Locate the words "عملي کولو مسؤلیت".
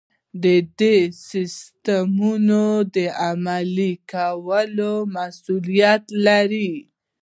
3.25-6.03